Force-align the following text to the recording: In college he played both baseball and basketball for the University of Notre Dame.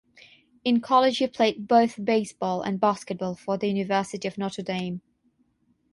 In 0.63 0.81
college 0.81 1.19
he 1.19 1.27
played 1.27 1.67
both 1.67 2.03
baseball 2.03 2.63
and 2.63 2.79
basketball 2.79 3.35
for 3.35 3.59
the 3.59 3.67
University 3.69 4.27
of 4.27 4.35
Notre 4.35 4.63
Dame. 4.63 5.03